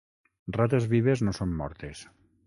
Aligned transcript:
Rates 0.55 0.87
vives 0.93 1.21
no 1.27 1.33
són 1.39 1.51
mortes. 1.59 2.01